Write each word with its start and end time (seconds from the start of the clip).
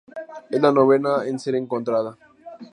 Es 0.49 0.59
la 0.59 0.71
novena 0.71 1.13
en 1.27 1.37
ser 1.37 1.53
encontrada. 1.53 2.17